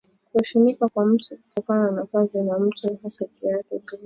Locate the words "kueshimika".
0.31-0.87